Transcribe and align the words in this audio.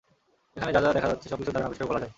এখানে 0.57 0.71
যা 0.75 0.81
যা 0.81 0.91
দেখা 0.93 1.09
যাচ্ছে 1.11 1.27
সবকিছু 1.29 1.51
দারুণ 1.51 1.67
আবিষ্কার 1.67 1.87
বলা 1.89 1.99
যায়! 1.99 2.09